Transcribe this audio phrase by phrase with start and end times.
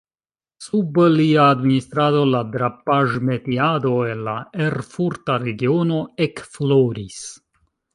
[0.67, 4.37] Sub lia administrado la drapaĵ-metiado en la
[4.73, 7.27] erfurta regiono ekfloris.